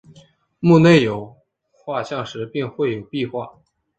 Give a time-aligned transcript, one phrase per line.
[0.59, 1.37] 墓内有
[1.71, 3.59] 画像石并绘有壁画。